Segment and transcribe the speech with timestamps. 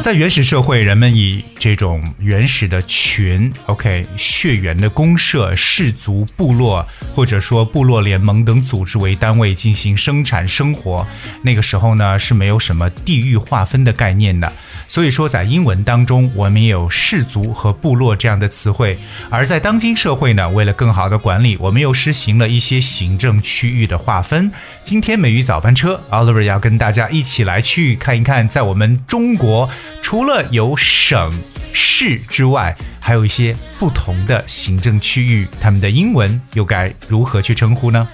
[0.02, 11.06] 在原始社会，人们以这种原始的群，OK，血缘的公社、氏族、部落，或者说部落联盟等组织为单位进行生产生活。
[11.42, 14.50] 那个时候呢，是没有什么地域划分的概念的。
[14.88, 18.98] 所以说，在英文当中，我们也有氏族和部落这样的词汇。
[19.28, 24.50] 而在当今社会呢，为了更好的管理，我们又实行了一些行政区域的划分。
[24.82, 29.68] 今天美语早班车，Oliver 要跟大家一起来去看一看，在我们中国，
[30.02, 31.32] 除了有省
[31.72, 38.08] 市之外，还有一些不同的行政区域，他们的英文又该如何去称呼呢？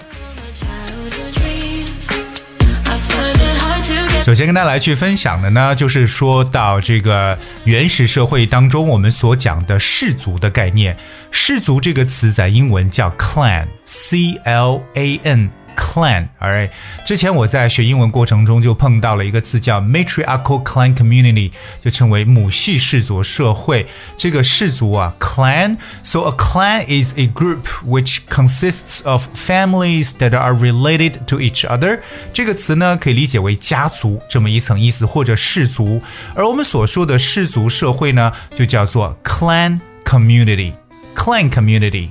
[4.23, 10.97] 首先跟大家来去分享的呢，就是说到这个原始社会当中我们所讲的氏族的概念。
[11.31, 15.49] 氏族这个词在英文叫 clan，c l a n。
[15.96, 16.70] clan，alright。
[17.04, 21.50] 之前我在学英文过程中就碰到了一个词叫 matriarchal clan community，
[21.82, 23.86] 就称为母系氏族社会。
[24.16, 32.00] 这个氏族啊，clan，so a clan is a group which consists of families that are related to each other。
[32.32, 36.00] 这个词呢，可以理解为家族这么一层意思，或者氏族。
[36.34, 42.08] 而我们所说的氏族社会呢，就叫做 clan community，clan community。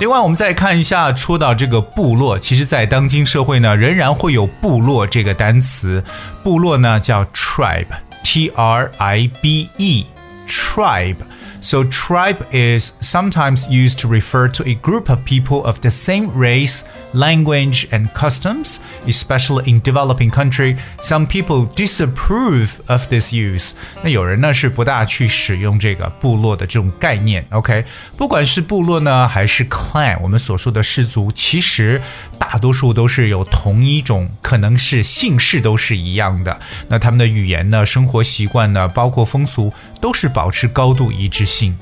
[0.00, 6.04] 另外，我们再看一下，说到这个部落，其实，在当今社会呢，仍然会有部落这个单词。
[6.44, 11.16] 部落呢叫 tribe，t r i b e，tribe。
[11.61, 16.83] So, tribe is sometimes used to refer to a group of people of the same race,
[17.13, 20.75] language, and customs, especially in developing country.
[21.01, 23.71] Some people disapprove of this use.
[24.03, 27.45] 那有人呢是不大去使用这个部落的这种概念。
[27.51, 27.85] OK，
[28.17, 32.01] 不管是部落呢还是 clan，我们所说的氏族，其实
[32.37, 36.59] 大多数都是有同一种，可能是姓氏都是一样的。
[36.89, 41.46] 那他们的语言呢、生活习惯呢，包括风俗，都是保持高度一致。
[41.48, 41.76] 性。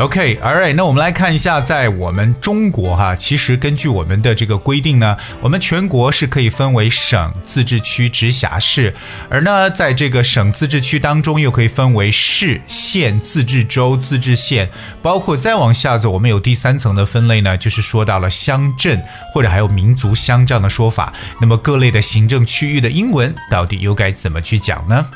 [0.00, 8.92] OK，All right，那我们来看一下，在我们中国哈，其实根据我们的这个规定呢，我们全国是可以分为省、自治区、直辖市，
[9.30, 14.68] 而呢，在这个省、自治区当中，又可以分为市、县、自治州、自治县，
[15.00, 19.00] 包括再往下走，我们有第三层的分类呢，就是说到了乡镇
[19.32, 21.12] 或者还有民族乡这样的说法。
[21.40, 25.06] 那么各类的行政区域的英文到底又该怎么去讲呢？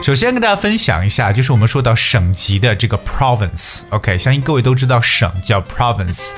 [0.00, 6.30] 首先跟大家分享一下，就是我们说到省级的这个 province，OK，、相信各位都知道省叫 province。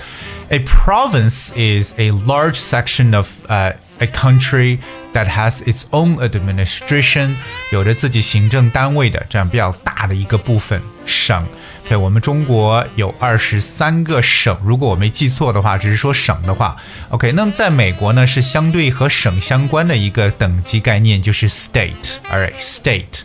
[0.48, 4.80] A province is a large section of uh, a country
[5.12, 7.36] that has its own administration，
[7.70, 11.46] 有着自己行政单位的这样比较大的一个部分省。
[11.90, 16.76] 对，我们中国有二十三个省，如果我没记错的话，只是说省的话
[17.08, 17.32] ，OK。
[17.32, 23.22] 那么在美国呢，是相对和省相关的一个等级概念，就是 state，alright，state。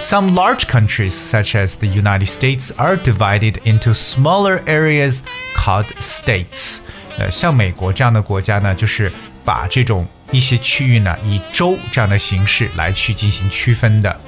[0.00, 5.22] Some large countries, such as the United States, are divided into smaller areas
[5.56, 6.78] called states.
[7.18, 9.10] 呃，像美国这样的国家呢，就是
[9.44, 14.20] 把这种一些区域呢，以州这样的形式来去进行区分的。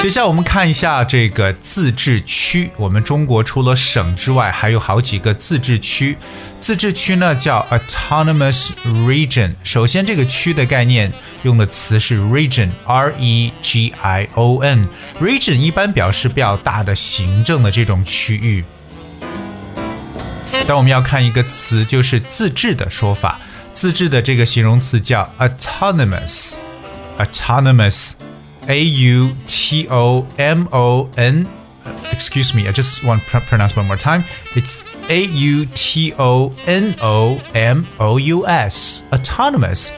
[0.00, 2.70] 接下来我们看一下这个自治区。
[2.76, 6.16] 我们中国除了省之外，还有好几个自治区。
[6.60, 9.54] 自治区呢叫 autonomous region。
[9.64, 14.86] 首先，这个区的概念用的词是 region，r e g i o n。
[15.20, 18.62] region 一般表示比较大的行政的这种区域。
[20.68, 23.40] 但我们要看一个词，就是自治的说法。
[23.74, 28.12] 自治的这个形容词叫 autonomous，autonomous。
[28.67, 31.47] A U T O M O N.
[32.11, 34.23] Excuse me, I just want to pronounce one more time.
[34.55, 39.01] It's A U T O N O M O U S.
[39.11, 39.89] Autonomous.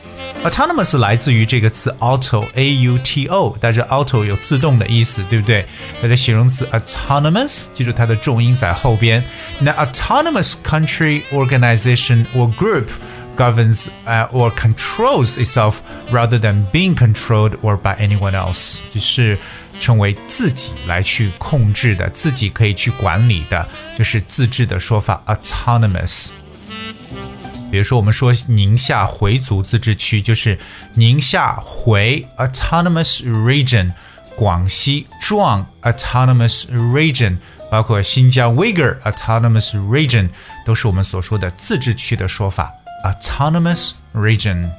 [0.43, 5.65] Autonomous 来自于这个词 auto a u t o，但是 auto 有自动的意思，对不对？
[6.01, 9.23] 它的形容词 autonomous，记住它的重音在后边。
[9.59, 12.87] 那 autonomous country organization or group
[13.39, 15.81] governs uh, or controls itself
[16.11, 19.37] rather than being controlled or by anyone else，就是
[19.79, 23.67] 成为自己来去控制的，自己可以去管理的，
[23.97, 26.29] 就是自治的说法 autonomous。
[27.71, 30.57] 比如说，我们说宁夏回族自治区就是
[30.93, 33.91] 宁夏回 autonomous region，
[34.37, 37.37] 广西壮 autonomous region，
[37.69, 40.29] 包括新疆 Uyghur autonomous region，
[40.65, 42.71] 都是我们所说的自治区的说法。
[43.03, 44.69] autonomous region。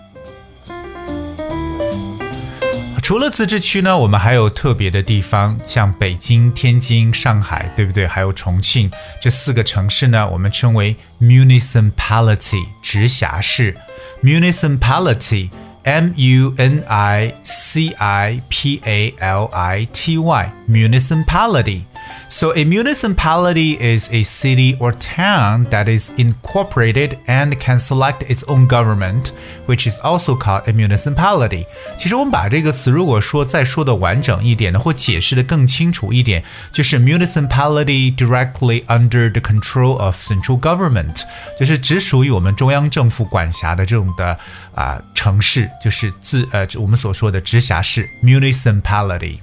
[3.03, 8.07] 除 除了自治区呢，我们还有特别的地方，像北京、天津、上海，对不对？
[8.07, 8.91] 还有重庆
[9.23, 13.75] 这四个城市呢，我们称为 municipality 直辖市。
[14.23, 21.85] municipality，m u n i c i p a l i t y，municipality。
[22.29, 28.43] So a municipality is a city or town that is incorporated and can select its
[28.49, 29.31] own government,
[29.67, 31.67] which is also called a municipality.
[31.99, 36.43] 其实我们把这个词如果说再说的完整一点呢，或解释的更清楚一点，
[36.73, 41.23] 就是 municipality directly under the control of central government，
[41.59, 44.27] 就是只属于我们中央政府管辖的这种的
[44.75, 49.39] 啊、呃、城市，就是自呃我们所说的直辖市 municipality。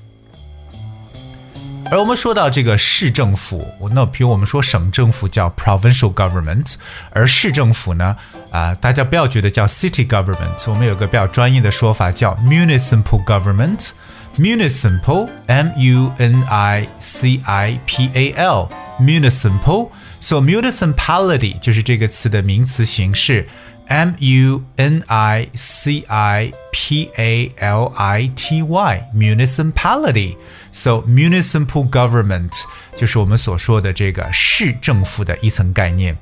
[1.92, 6.76] 而我们说到这个市政府，那比如我们说省政府叫 provincial government，
[7.12, 8.16] 而市政府呢，
[8.52, 18.68] 啊、呃，大家不要觉得叫 city government，我们有个比较专业的说法叫 municipal government。municipal m u n i c i p a l
[19.00, 19.90] municipal
[20.20, 23.48] so municipality 就是这个词的名词形式
[23.88, 30.36] m u n i c i p a l i t y municipality
[30.74, 32.52] So municipal government
[32.96, 36.18] 就是我们所说的这个市政府的一层概念。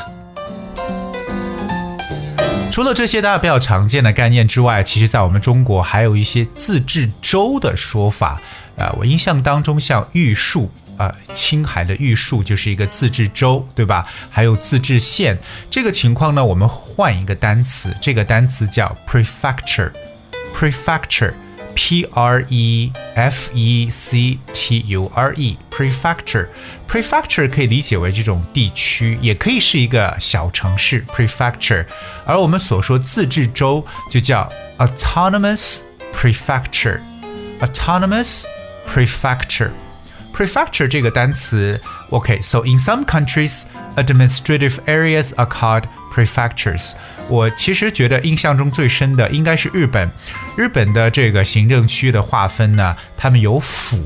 [2.72, 8.40] 除了这些大家比较常见的概念之外，其实在我们中国还有一些自治州的说法。
[8.78, 10.70] 啊、我印象当中像玉树。
[10.98, 14.06] 呃，青海的玉树就是一个自治州，对吧？
[14.30, 15.38] 还有自治县，
[15.70, 31.86] 这个情况呢，我们换一个单词，这个单词叫 prefecture，prefecture，p r e f e c t u r e，prefecture，prefecture 可以理解为这种地区，也可以是一个小城市 prefecture，
[32.26, 38.42] 而我们所说自治州就叫 autonomous prefecture，autonomous
[38.88, 39.70] prefecture。
[40.38, 43.64] Prefecture 这个单词，OK，so、in some countries,
[43.96, 46.92] administrative areas are called prefectures。
[47.28, 50.08] 我其实觉得印象中最深的应该是日本，
[50.56, 54.00] 日本的这个行政区的划分呢，他们有府，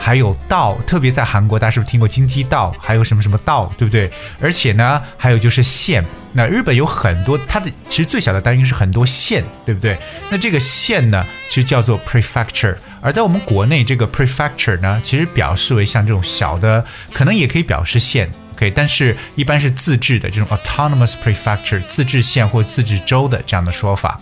[0.00, 4.10] 还有道，特别在韩国，大家是不是听过京畿道，还有什么什么道，对不对？
[4.40, 6.02] 而且呢，还有就是县。
[6.32, 9.98] 那日本有很多，它的其实最小的单元是很多县，对不对？
[10.30, 12.74] 那这个县呢，其实叫做 prefecture。
[13.04, 16.82] 而在我们国内，这个 prefecture 呢，其实表示为像这种小的，
[17.12, 24.18] 可能也可以表示县，OK，但是一般是自治的这种 autonomous prefecture，自治县或自治州的这样的说法。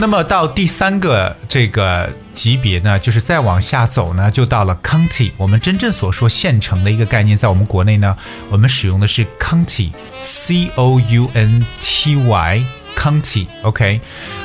[0.00, 5.32] 那么到第三个这个级别呢，就是再往下走呢，就到了 county。
[5.36, 8.16] 我们真正所说县城的一个概念，在我们国内呢，
[8.48, 12.64] 我们使用的是 county，c o u n t y。
[12.99, 13.47] county.
[13.63, 13.99] Okay,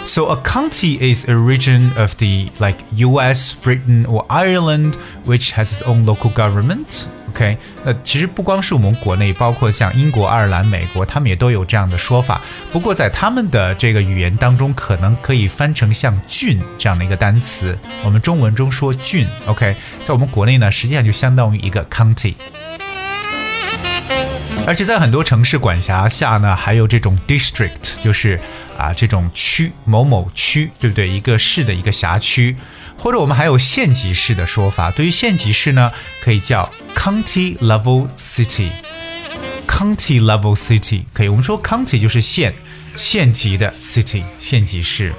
[0.05, 5.73] so a county is a region of the like U.S., Britain, or Ireland which has
[5.73, 7.07] its own local government.
[7.31, 12.41] OK，那其实不光是我们国内，包括像英国、爱尔兰、美国，他们也都有这样的说法。
[12.73, 17.79] 不过在他们的这个语言当中，可能可以翻成像郡这样的一个单词。
[18.05, 22.35] 我们中文中说郡，OK，在我们国内呢，实际上就相当于一个 county。
[24.68, 28.40] 而且在很多城市管辖下呢，还有这种 district，就是
[28.78, 31.08] 啊这种区某某区，对不对？
[31.08, 32.56] 一个市的一个辖区，
[32.98, 34.90] 或者我们还有县级市的说法。
[34.90, 38.70] 对于县级市呢，可以叫 county level city。
[39.68, 42.54] county level city 可以，我们说 county 就是县，
[42.96, 45.14] 县级的 city，县级市。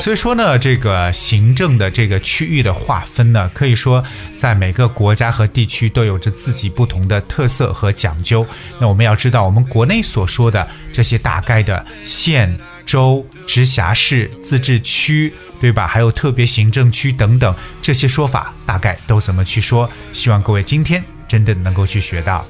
[0.00, 4.02] 所以说呢，这个行政的这个区域的划分呢，可以说
[4.36, 8.46] 在每个国家和地区都有着自己不同的特色和讲究。
[8.80, 15.86] 那我们要知道，我们国内所说的这些大概的县、州、直辖市、自治区，对吧？
[15.86, 19.90] 还有特别行政区等等这些说法，大概都怎么去说？
[20.14, 22.46] 希望各位今天真的能够去学到。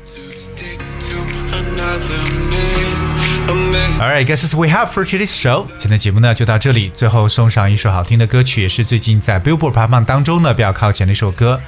[4.00, 5.66] Alright, guess that's we have for today's show。
[5.78, 11.62] 今天节目呢就到这里，最后送上一首好听的歌曲，也是最近在 Billboard 排行榜当中呢比较靠前的一首歌，《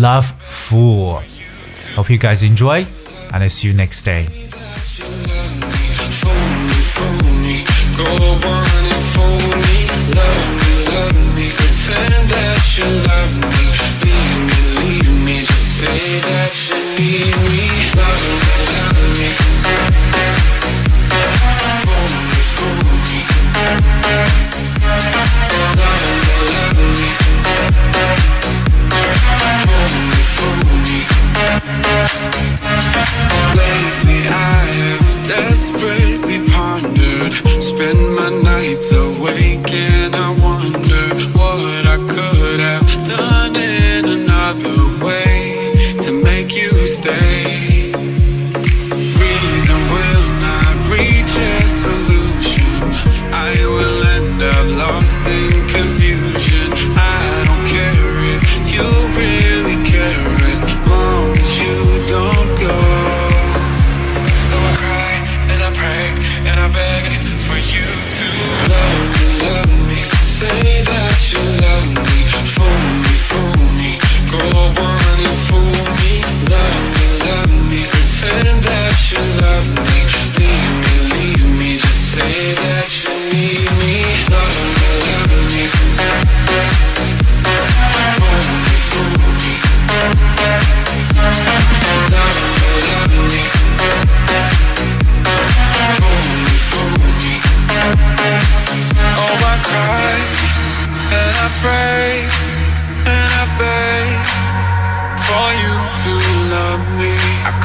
[0.00, 2.84] Love Fool》。Hope you guys enjoy,
[3.32, 4.26] and I see you next day.
[15.80, 17.64] Say that you need me,
[17.96, 20.03] love me, love me.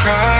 [0.03, 0.40] cry.